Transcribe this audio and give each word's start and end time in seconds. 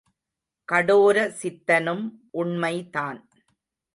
கடோர 0.69 1.17
சித்தனும் 1.39 2.03
உண்மை 2.31 2.75
தான். 2.95 3.19